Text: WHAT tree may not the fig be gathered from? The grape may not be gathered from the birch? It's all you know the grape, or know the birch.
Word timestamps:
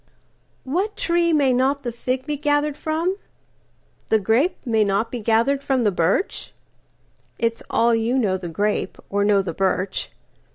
WHAT 0.63 0.97
tree 0.97 1.31
may 1.31 1.53
not 1.53 1.83
the 1.83 1.91
fig 1.91 2.25
be 2.25 2.35
gathered 2.35 2.75
from? 2.75 3.17
The 4.09 4.17
grape 4.17 4.57
may 4.65 4.83
not 4.83 5.11
be 5.11 5.19
gathered 5.19 5.63
from 5.63 5.83
the 5.83 5.91
birch? 5.91 6.53
It's 7.37 7.61
all 7.69 7.93
you 7.93 8.17
know 8.17 8.35
the 8.35 8.49
grape, 8.49 8.97
or 9.11 9.23
know 9.23 9.43
the 9.43 9.53
birch. 9.53 10.09